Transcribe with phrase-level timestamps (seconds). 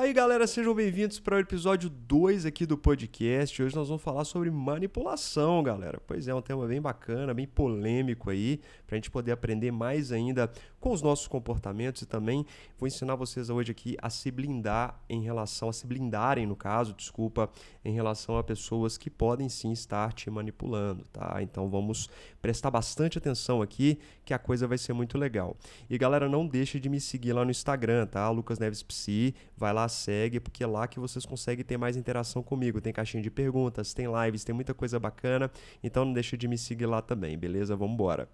[0.00, 3.62] Tá aí, galera, sejam bem-vindos para o episódio 2 aqui do podcast.
[3.62, 6.00] Hoje nós vamos falar sobre manipulação, galera.
[6.06, 10.10] Pois é, um tema bem bacana, bem polêmico aí, para a gente poder aprender mais
[10.10, 10.50] ainda
[10.80, 12.46] com os nossos comportamentos e também
[12.78, 16.94] vou ensinar vocês hoje aqui a se blindar em relação, a se blindarem, no caso,
[16.94, 17.50] desculpa,
[17.84, 21.42] em relação a pessoas que podem sim estar te manipulando, tá?
[21.42, 22.08] Então vamos
[22.40, 25.54] prestar bastante atenção aqui, que a coisa vai ser muito legal.
[25.90, 28.30] E galera, não deixe de me seguir lá no Instagram, tá?
[28.30, 31.96] Lucas Neves Psi, vai lá lá, segue, porque é lá que vocês conseguem ter mais
[31.96, 32.80] interação comigo.
[32.80, 35.50] Tem caixinha de perguntas, tem lives, tem muita coisa bacana.
[35.82, 37.76] Então não deixa de me seguir lá também, beleza?
[37.76, 38.28] Vamos embora.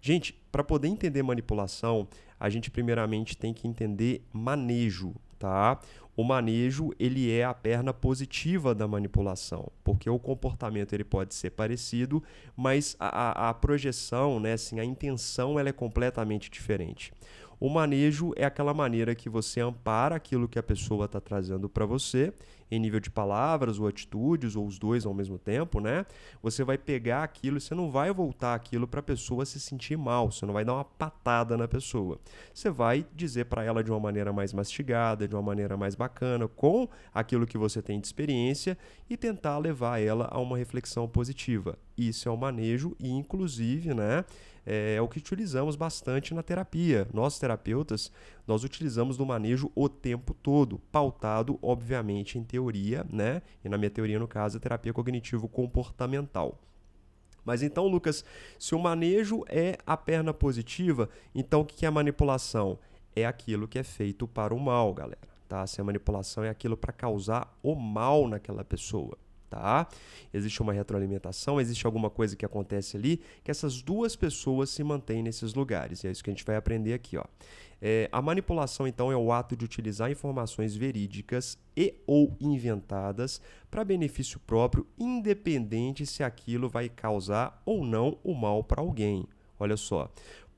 [0.00, 5.78] Gente, para poder entender manipulação, a gente primeiramente tem que entender manejo, tá?
[6.16, 11.50] O manejo, ele é a perna positiva da manipulação, porque o comportamento ele pode ser
[11.50, 12.22] parecido,
[12.56, 17.12] mas a, a projeção, né, assim, a intenção ela é completamente diferente.
[17.60, 21.84] O manejo é aquela maneira que você ampara aquilo que a pessoa está trazendo para
[21.84, 22.32] você,
[22.70, 26.06] em nível de palavras ou atitudes, ou os dois ao mesmo tempo, né?
[26.42, 29.98] Você vai pegar aquilo e você não vai voltar aquilo para a pessoa se sentir
[29.98, 32.18] mal, você não vai dar uma patada na pessoa.
[32.54, 36.48] Você vai dizer para ela de uma maneira mais mastigada, de uma maneira mais bacana,
[36.48, 41.78] com aquilo que você tem de experiência e tentar levar ela a uma reflexão positiva.
[41.98, 44.24] Isso é o manejo e, inclusive, né?
[44.64, 47.06] É, é o que utilizamos bastante na terapia.
[47.12, 48.10] Nós, terapeutas,
[48.46, 53.42] nós utilizamos no manejo o tempo todo, pautado, obviamente, em teoria, né?
[53.64, 56.58] E na minha teoria, no caso, a terapia cognitivo-comportamental.
[57.44, 58.24] Mas então, Lucas,
[58.58, 62.78] se o manejo é a perna positiva, então o que é a manipulação?
[63.16, 65.18] É aquilo que é feito para o mal, galera.
[65.48, 65.66] Tá?
[65.66, 69.18] Se a manipulação é aquilo para causar o mal naquela pessoa
[69.50, 69.88] tá?
[70.32, 75.22] Existe uma retroalimentação, existe alguma coisa que acontece ali que essas duas pessoas se mantêm
[75.22, 76.04] nesses lugares.
[76.04, 77.24] E é isso que a gente vai aprender aqui, ó.
[77.82, 83.40] É, a manipulação, então, é o ato de utilizar informações verídicas e ou inventadas
[83.70, 89.26] para benefício próprio, independente se aquilo vai causar ou não o mal para alguém.
[89.58, 90.10] Olha só.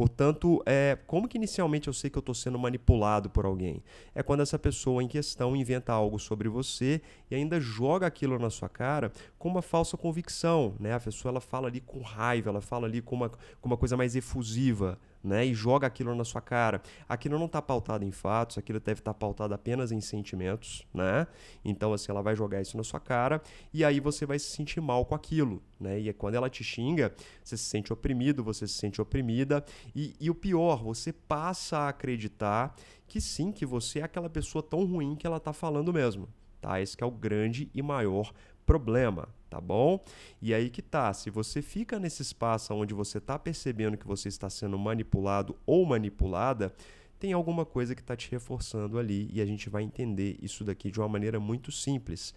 [0.00, 3.82] Portanto, é, como que inicialmente eu sei que eu estou sendo manipulado por alguém?
[4.14, 8.48] É quando essa pessoa em questão inventa algo sobre você e ainda joga aquilo na
[8.48, 10.74] sua cara com uma falsa convicção.
[10.80, 10.94] Né?
[10.94, 13.94] A pessoa ela fala ali com raiva, ela fala ali com uma, com uma coisa
[13.94, 16.82] mais efusiva né, e joga aquilo na sua cara.
[17.08, 21.26] Aquilo não está pautado em fatos, aquilo deve estar tá pautado apenas em sentimentos, né?
[21.64, 24.80] Então, assim, ela vai jogar isso na sua cara e aí você vai se sentir
[24.80, 26.00] mal com aquilo, né?
[26.00, 29.64] E é quando ela te xinga, você se sente oprimido, você se sente oprimida
[29.94, 32.74] e, e o pior, você passa a acreditar
[33.06, 36.28] que sim, que você é aquela pessoa tão ruim que ela está falando mesmo,
[36.60, 36.80] tá?
[36.80, 38.32] Esse é o grande e maior
[38.64, 40.02] problema, tá bom?
[40.40, 44.28] E aí que tá, se você fica nesse espaço onde você está percebendo que você
[44.28, 46.72] está sendo manipulado ou manipulada,
[47.18, 50.90] tem alguma coisa que está te reforçando ali e a gente vai entender isso daqui
[50.90, 52.32] de uma maneira muito simples.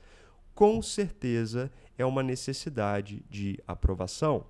[0.54, 4.46] Com certeza é uma necessidade de aprovação.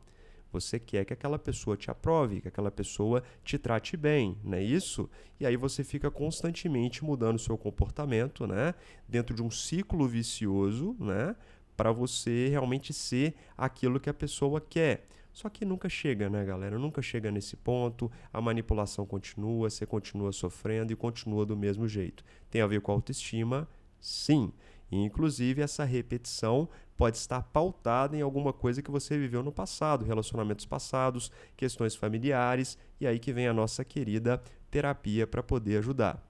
[0.54, 4.64] Você quer que aquela pessoa te aprove, que aquela pessoa te trate bem, não é
[4.64, 5.10] isso?
[5.40, 8.74] E aí você fica constantemente mudando seu comportamento, né?
[9.10, 11.36] Dentro de um ciclo vicioso, né?
[11.76, 15.08] para você realmente ser aquilo que a pessoa quer.
[15.32, 16.78] Só que nunca chega, né, galera?
[16.78, 18.12] Nunca chega nesse ponto.
[18.32, 22.24] A manipulação continua, você continua sofrendo e continua do mesmo jeito.
[22.52, 23.68] Tem a ver com a autoestima?
[24.00, 24.54] Sim.
[24.94, 30.06] E, inclusive, essa repetição pode estar pautada em alguma coisa que você viveu no passado,
[30.06, 34.40] relacionamentos passados, questões familiares, e aí que vem a nossa querida
[34.70, 36.24] terapia para poder ajudar.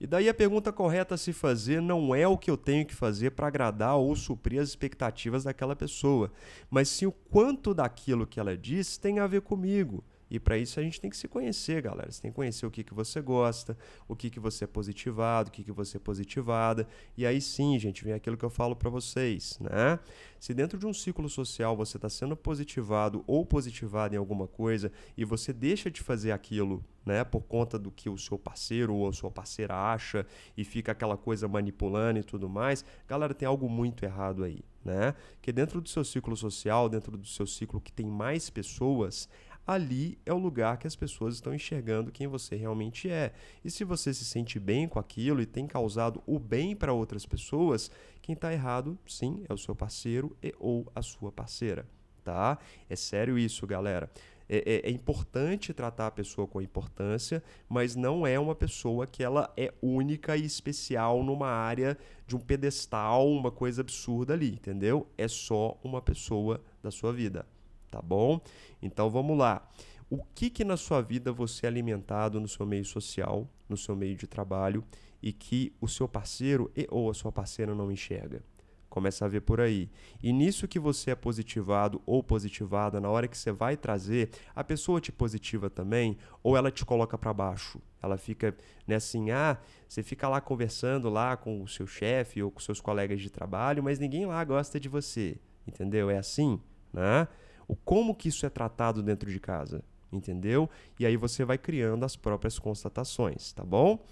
[0.00, 2.94] E daí a pergunta correta a se fazer não é o que eu tenho que
[2.94, 6.30] fazer para agradar ou suprir as expectativas daquela pessoa,
[6.70, 10.04] mas sim o quanto daquilo que ela diz tem a ver comigo.
[10.34, 12.10] E para isso a gente tem que se conhecer, galera.
[12.10, 13.78] Você tem que conhecer o que, que você gosta,
[14.08, 16.88] o que, que você é positivado, o que, que você é positivada.
[17.16, 20.00] E aí sim, gente, vem aquilo que eu falo para vocês, né?
[20.40, 24.90] Se dentro de um ciclo social você está sendo positivado ou positivado em alguma coisa
[25.16, 29.08] e você deixa de fazer aquilo né, por conta do que o seu parceiro ou
[29.08, 33.68] a sua parceira acha e fica aquela coisa manipulando e tudo mais, galera, tem algo
[33.68, 35.14] muito errado aí, né?
[35.40, 39.28] Que dentro do seu ciclo social, dentro do seu ciclo que tem mais pessoas,
[39.66, 43.32] ali é o lugar que as pessoas estão enxergando quem você realmente é.
[43.64, 47.24] E se você se sente bem com aquilo e tem causado o bem para outras
[47.24, 47.90] pessoas,
[48.20, 51.86] quem está errado, sim, é o seu parceiro e ou a sua parceira,
[52.22, 52.58] tá?
[52.88, 54.10] É sério isso, galera.
[54.46, 59.22] É, é, é, importante tratar a pessoa com importância, mas não é uma pessoa que
[59.22, 61.96] ela é única e especial numa área
[62.26, 65.08] de um pedestal, uma coisa absurda ali, entendeu?
[65.16, 67.46] É só uma pessoa da sua vida
[67.94, 68.40] tá bom?
[68.82, 69.66] Então vamos lá.
[70.10, 73.94] O que que na sua vida você é alimentado no seu meio social, no seu
[73.94, 74.84] meio de trabalho
[75.22, 78.42] e que o seu parceiro e, ou a sua parceira não enxerga.
[78.90, 79.88] Começa a ver por aí.
[80.22, 84.62] E nisso que você é positivado ou positivada, na hora que você vai trazer, a
[84.62, 87.80] pessoa te positiva também, ou ela te coloca para baixo.
[88.02, 88.56] Ela fica
[88.86, 89.58] né, assim, ah,
[89.88, 93.82] você fica lá conversando lá com o seu chefe ou com seus colegas de trabalho,
[93.82, 95.38] mas ninguém lá gosta de você.
[95.66, 96.10] Entendeu?
[96.10, 96.60] É assim,
[96.92, 97.26] né?
[97.66, 99.82] O como que isso é tratado dentro de casa,
[100.12, 100.68] entendeu?
[100.98, 104.04] E aí você vai criando as próprias constatações, tá bom?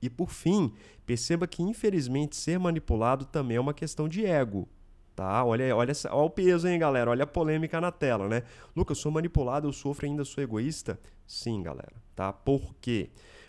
[0.00, 0.72] E por fim,
[1.04, 4.68] perceba que infelizmente ser manipulado também é uma questão de ego.
[5.14, 5.42] Tá?
[5.42, 7.10] Olha, olha, olha o peso, hein, galera?
[7.10, 8.42] Olha a polêmica na tela, né?
[8.76, 11.00] Lucas, eu sou manipulado, eu sofro ainda sou egoísta?
[11.26, 11.94] Sim, galera.
[12.14, 12.34] Tá?
[12.34, 13.08] Por quê?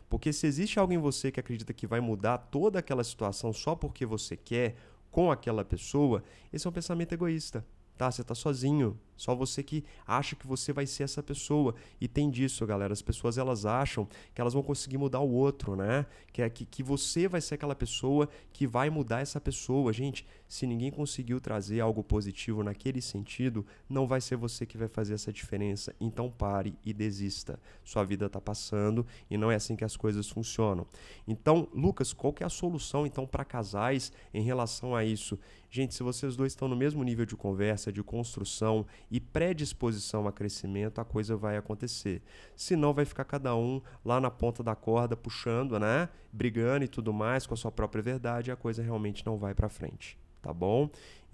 [0.10, 3.76] Porque se existe alguém em você que acredita que vai mudar toda aquela situação só
[3.76, 4.78] porque você quer
[5.12, 6.24] com aquela pessoa,
[6.54, 7.66] esse é um pensamento egoísta.
[7.98, 8.10] Tá?
[8.10, 8.98] Você está sozinho.
[9.18, 11.76] Só você que acha que você vai ser essa pessoa.
[12.00, 12.94] E tem disso, galera.
[12.94, 16.06] As pessoas elas acham que elas vão conseguir mudar o outro, né?
[16.32, 19.92] Que, é, que, que você vai ser aquela pessoa que vai mudar essa pessoa.
[19.92, 24.88] Gente, se ninguém conseguiu trazer algo positivo naquele sentido, não vai ser você que vai
[24.88, 25.94] fazer essa diferença.
[26.00, 27.60] Então pare e desista.
[27.84, 30.86] Sua vida está passando e não é assim que as coisas funcionam.
[31.28, 35.40] Então, Lucas, qual que é a solução então para casais em relação a isso?
[35.70, 40.32] Gente, se vocês dois estão no mesmo nível de conversa, de construção e predisposição a
[40.32, 42.22] crescimento, a coisa vai acontecer.
[42.56, 46.10] Senão vai ficar cada um lá na ponta da corda puxando, né?
[46.32, 49.54] Brigando e tudo mais com a sua própria verdade, e a coisa realmente não vai
[49.54, 50.18] para frente
[50.48, 50.90] tá bom?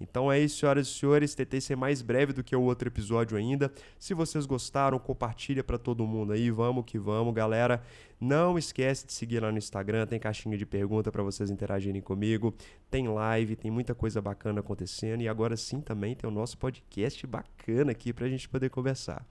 [0.08, 1.34] Então é isso, senhoras e senhores.
[1.34, 3.72] Tentei ser mais breve do que o outro episódio ainda.
[3.98, 6.50] Se vocês gostaram, compartilha para todo mundo aí.
[6.50, 7.82] Vamos que vamos, galera.
[8.20, 12.54] Não esquece de seguir lá no Instagram, tem caixinha de pergunta para vocês interagirem comigo.
[12.90, 17.26] Tem live, tem muita coisa bacana acontecendo e agora sim também tem o nosso podcast
[17.26, 19.26] bacana aqui pra gente poder conversar.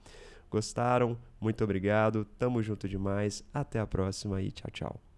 [0.50, 1.18] Gostaram?
[1.40, 2.24] Muito obrigado.
[2.38, 3.42] Tamo junto demais.
[3.52, 5.13] Até a próxima e tchau, tchau.